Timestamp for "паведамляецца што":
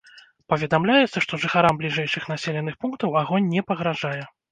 0.51-1.37